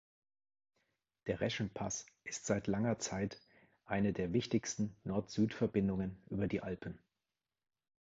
[1.27, 3.39] Der Reschenpass ist seit langer Zeit
[3.85, 6.97] eine der wichtigsten Nord-Süd-Verbindungen über die Alpen.